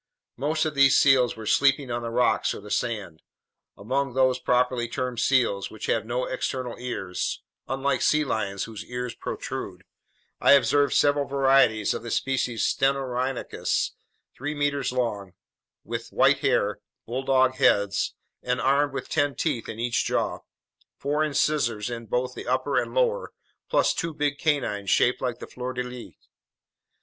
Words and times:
Most 0.35 0.65
of 0.65 0.73
these 0.73 0.97
seals 0.97 1.35
were 1.35 1.45
sleeping 1.45 1.91
on 1.91 2.01
the 2.01 2.09
rocks 2.09 2.55
or 2.55 2.59
the 2.59 2.71
sand. 2.71 3.21
Among 3.77 4.15
those 4.15 4.39
properly 4.39 4.87
termed 4.87 5.19
seals—which 5.19 5.85
have 5.85 6.07
no 6.07 6.25
external 6.25 6.75
ears, 6.79 7.43
unlike 7.67 8.01
sea 8.01 8.25
lions 8.25 8.63
whose 8.63 8.83
ears 8.83 9.13
protrude—I 9.13 10.53
observed 10.53 10.95
several 10.95 11.25
varieties 11.27 11.93
of 11.93 12.01
the 12.01 12.09
species 12.09 12.63
stenorhynchus, 12.65 13.91
three 14.35 14.55
meters 14.55 14.91
long, 14.91 15.33
with 15.83 16.09
white 16.09 16.39
hair, 16.39 16.79
bulldog 17.05 17.57
heads, 17.57 18.15
and 18.41 18.59
armed 18.59 18.93
with 18.93 19.07
ten 19.07 19.35
teeth 19.35 19.69
in 19.69 19.77
each 19.79 20.03
jaw: 20.03 20.39
four 20.97 21.23
incisors 21.23 21.91
in 21.91 22.07
both 22.07 22.33
the 22.33 22.47
upper 22.47 22.75
and 22.79 22.95
lower, 22.95 23.33
plus 23.69 23.93
two 23.93 24.15
big 24.15 24.39
canines 24.39 24.89
shaped 24.89 25.21
like 25.21 25.37
the 25.37 25.45
fleur 25.45 25.73
de 25.73 25.83
lis. 25.83 26.15